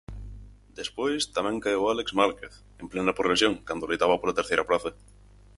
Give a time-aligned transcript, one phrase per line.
[0.79, 4.91] Despois tamén caeu Álex Márquez, en plena progresión, cando loitaba pola terceira praza.